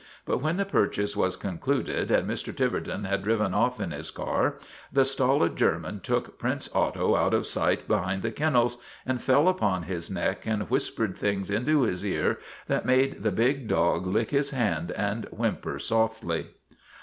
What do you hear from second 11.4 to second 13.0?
into his ear that